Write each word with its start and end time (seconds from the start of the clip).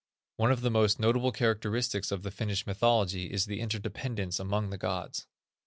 One 0.37 0.51
of 0.51 0.61
the 0.61 0.71
most 0.71 0.99
notable 0.99 1.31
characteristics 1.31 2.11
of 2.11 2.23
the 2.23 2.31
Finnish 2.31 2.65
mythology 2.65 3.31
is 3.31 3.45
the 3.45 3.59
interdependence 3.59 4.39
among 4.39 4.71
the 4.71 4.77
gods. 4.79 5.27